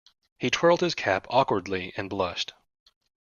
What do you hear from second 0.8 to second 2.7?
his cap awkwardly and blushed.